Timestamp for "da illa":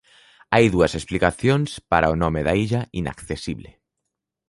2.47-2.81